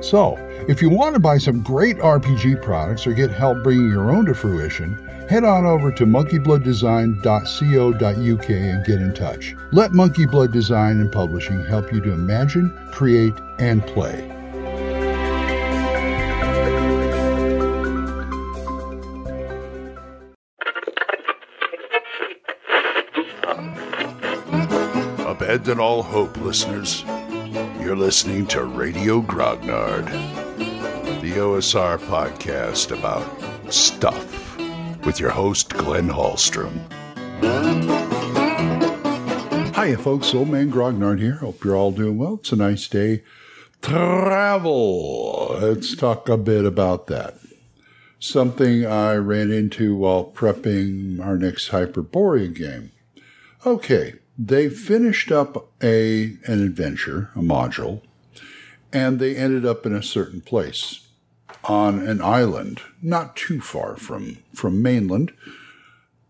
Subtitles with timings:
[0.00, 0.36] So,
[0.66, 4.24] if you want to buy some great RPG products or get help bringing your own
[4.26, 4.94] to fruition,
[5.28, 9.54] head on over to monkeyblooddesign.co.uk and get in touch.
[9.72, 14.26] Let Monkey Blood Design and Publishing help you to imagine, create, and play.
[25.26, 27.04] Abandon all hope, listeners.
[27.90, 30.06] You're listening to Radio Grognard,
[31.20, 33.26] the OSR podcast about
[33.74, 34.56] stuff
[35.04, 36.78] with your host, Glenn Hallstrom.
[39.74, 40.32] Hiya, folks.
[40.32, 41.38] Old Man Grognard here.
[41.38, 42.34] Hope you're all doing well.
[42.34, 43.24] It's a nice day.
[43.82, 45.56] Travel.
[45.60, 47.38] Let's talk a bit about that.
[48.20, 52.92] Something I ran into while prepping our next Hyperborea game.
[53.66, 58.00] Okay, they finished up a an adventure, a module,
[58.90, 61.06] and they ended up in a certain place
[61.64, 65.32] on an island not too far from, from mainland.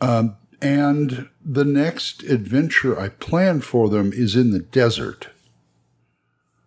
[0.00, 5.28] Um, and the next adventure I plan for them is in the desert.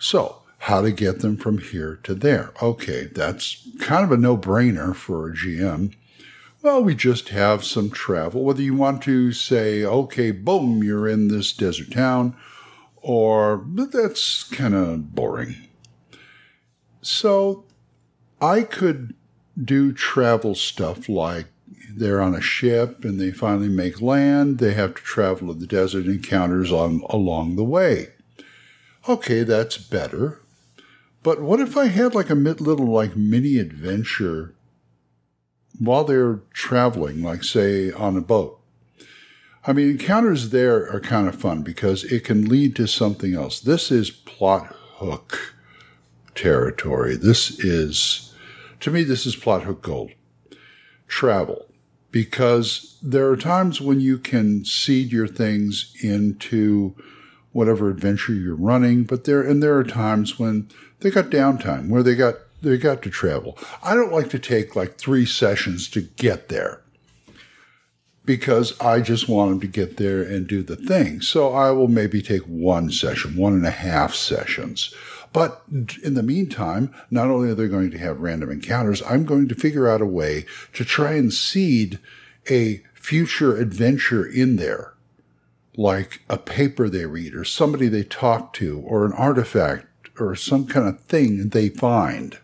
[0.00, 2.52] So, how to get them from here to there?
[2.60, 5.94] Okay, that's kind of a no brainer for a GM.
[6.62, 8.44] Well, we just have some travel.
[8.44, 12.36] Whether you want to say, okay, boom, you're in this desert town,
[12.96, 15.56] or that's kind of boring.
[17.00, 17.64] So
[18.42, 19.14] I could
[19.62, 21.46] do travel stuff like
[21.94, 24.58] they're on a ship and they finally make land.
[24.58, 28.08] They have to travel to the desert encounters on, along the way.
[29.08, 30.42] Okay, that's better.
[31.22, 34.54] But what if I had like a little like mini adventure
[35.78, 38.60] while they're traveling, like say on a boat?
[39.66, 43.60] I mean, encounters there are kind of fun because it can lead to something else.
[43.60, 45.54] This is plot hook
[46.34, 47.16] territory.
[47.16, 48.30] This is
[48.80, 50.12] to me, this is plot hook gold.
[51.06, 51.66] Travel.
[52.10, 56.96] Because there are times when you can seed your things into
[57.52, 60.68] whatever adventure you're running, but there and there are times when
[61.00, 63.58] they got downtime where they got they got to travel.
[63.82, 66.80] I don't like to take like three sessions to get there
[68.24, 71.20] because I just want them to get there and do the thing.
[71.20, 74.94] So I will maybe take one session, one and a half sessions.
[75.32, 75.62] But
[76.02, 79.54] in the meantime, not only are they going to have random encounters, I'm going to
[79.54, 80.44] figure out a way
[80.74, 81.98] to try and seed
[82.50, 84.94] a future adventure in there,
[85.76, 89.86] like a paper they read or somebody they talk to or an artifact
[90.18, 92.38] or some kind of thing they find.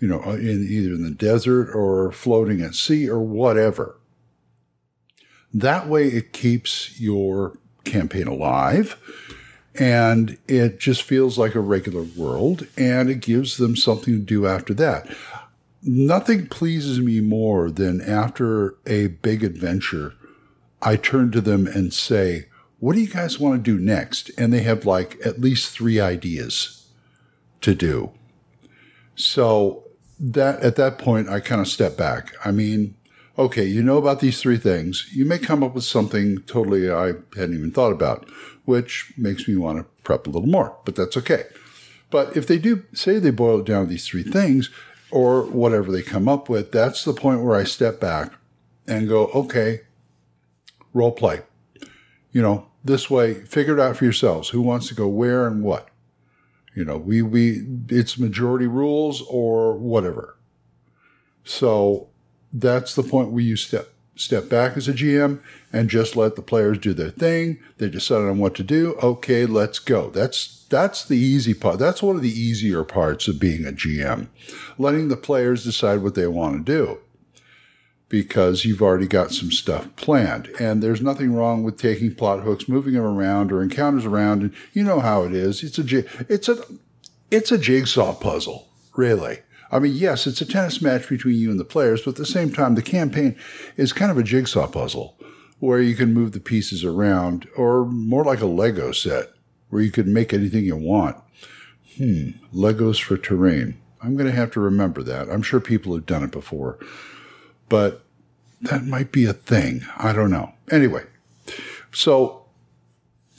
[0.00, 3.98] You know, uh, in either in the desert or floating at sea or whatever.
[5.52, 8.96] That way it keeps your campaign alive
[9.78, 14.46] and it just feels like a regular world and it gives them something to do
[14.46, 15.08] after that.
[15.82, 20.14] Nothing pleases me more than after a big adventure,
[20.82, 22.46] I turn to them and say,
[22.80, 24.30] What do you guys want to do next?
[24.36, 26.88] And they have like at least three ideas
[27.60, 28.10] to do.
[29.14, 29.87] So
[30.20, 32.32] that at that point I kind of step back.
[32.44, 32.96] I mean,
[33.38, 35.08] okay, you know about these three things.
[35.12, 38.28] You may come up with something totally I hadn't even thought about
[38.68, 41.44] which makes me want to prep a little more, but that's okay.
[42.10, 44.68] But if they do say they boil it down to these three things
[45.10, 48.34] or whatever they come up with, that's the point where I step back
[48.86, 49.80] and go, okay,
[50.92, 51.40] role play.
[52.30, 54.50] You know, this way, figure it out for yourselves.
[54.50, 55.88] Who wants to go where and what?
[56.78, 60.36] You know, we, we, it's majority rules or whatever.
[61.42, 62.06] So
[62.52, 65.40] that's the point where you step step back as a GM
[65.72, 67.58] and just let the players do their thing.
[67.78, 68.94] They decide on what to do.
[69.02, 70.10] Okay, let's go.
[70.10, 71.80] That's that's the easy part.
[71.80, 74.28] That's one of the easier parts of being a GM,
[74.78, 77.00] letting the players decide what they want to do.
[78.08, 80.48] Because you've already got some stuff planned.
[80.58, 84.42] And there's nothing wrong with taking plot hooks, moving them around or encounters around.
[84.42, 85.62] And you know how it is.
[85.62, 86.56] It's a, it's a,
[87.30, 89.40] it's a jigsaw puzzle, really.
[89.70, 92.26] I mean, yes, it's a tennis match between you and the players, but at the
[92.26, 93.36] same time, the campaign
[93.76, 95.18] is kind of a jigsaw puzzle
[95.58, 99.30] where you can move the pieces around, or more like a Lego set
[99.68, 101.16] where you can make anything you want.
[101.96, 103.78] Hmm, Legos for terrain.
[104.00, 105.28] I'm going to have to remember that.
[105.28, 106.78] I'm sure people have done it before,
[107.68, 108.04] but
[108.60, 109.82] that might be a thing.
[109.96, 110.52] I don't know.
[110.70, 111.04] Anyway,
[111.92, 112.44] so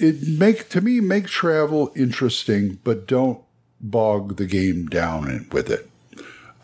[0.00, 3.40] it make to me make travel interesting, but don't
[3.80, 5.88] bog the game down with it.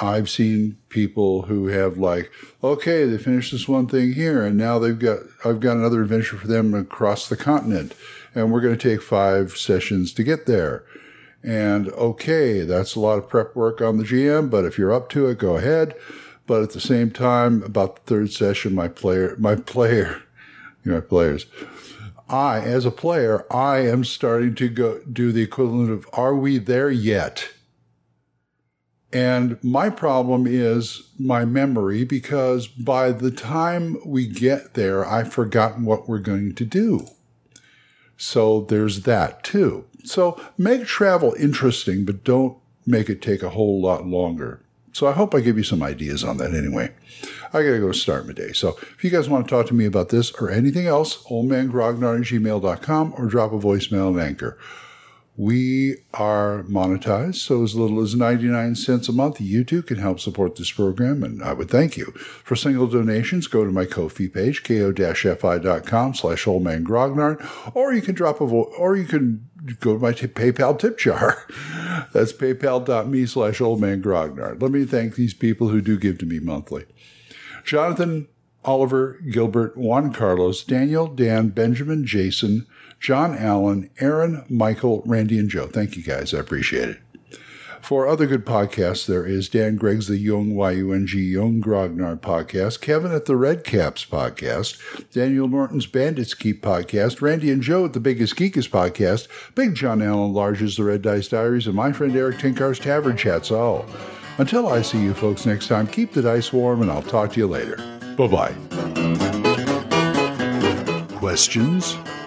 [0.00, 4.78] I've seen people who have like, okay, they finished this one thing here, and now
[4.78, 7.94] they've got I've got another adventure for them across the continent,
[8.34, 10.84] and we're going to take five sessions to get there.
[11.42, 15.10] And okay, that's a lot of prep work on the GM, but if you're up
[15.10, 15.94] to it, go ahead.
[16.46, 20.22] But at the same time, about the third session, my player, my player,
[20.84, 21.46] you my players,
[22.28, 26.58] I, as a player, I am starting to go do the equivalent of, are we
[26.58, 27.50] there yet?
[29.12, 35.84] And my problem is my memory because by the time we get there, I've forgotten
[35.84, 37.06] what we're going to do.
[38.16, 39.84] So there's that too.
[40.04, 44.62] So make travel interesting, but don't make it take a whole lot longer.
[44.94, 46.92] So I hope I give you some ideas on that anyway.
[47.52, 48.52] I gotta go start my day.
[48.52, 52.20] So if you guys want to talk to me about this or anything else, oldmangrognard
[52.20, 54.56] at gmail.com or drop a voicemail on Anchor.
[55.36, 60.20] We are monetized, so as little as 99 cents a month, you too can help
[60.20, 62.12] support this program, and I would thank you.
[62.44, 68.40] For single donations, go to my Ko-fi page, ko-fi.com slash oldmangrognard, or you can drop
[68.40, 69.48] a vo- or you can
[69.80, 71.44] go to my t- PayPal tip jar.
[72.12, 74.60] That's paypal.me slash oldmangrognard.
[74.60, 76.86] Let me thank these people who do give to me monthly.
[77.64, 78.28] Jonathan,
[78.64, 82.66] Oliver, Gilbert, Juan Carlos, Daniel, Dan, Benjamin, Jason,
[83.00, 85.66] John Allen, Aaron, Michael, Randy, and Joe.
[85.66, 86.32] Thank you guys.
[86.32, 87.00] I appreciate it.
[87.84, 93.12] For other good podcasts, there is Dan Gregg's The Young Y-U-N-G Young Grognard podcast, Kevin
[93.12, 98.00] at the Red Caps podcast, Daniel Norton's Bandits Keep podcast, Randy and Joe at the
[98.00, 102.38] Biggest Geekest podcast, Big John Allen Large's The Red Dice Diaries, and my friend Erik
[102.38, 103.50] Tenkar's Tavern Chats.
[103.50, 103.84] All.
[104.38, 107.38] Until I see you folks next time, keep the dice warm, and I'll talk to
[107.38, 107.76] you later.
[108.16, 108.54] Bye bye.
[111.18, 111.98] Questions?